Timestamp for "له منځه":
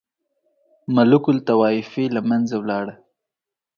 2.15-2.55